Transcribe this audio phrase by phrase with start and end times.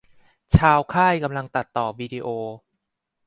[0.57, 2.27] ชาวค่ายกำลังตัดต่อวีดิโอ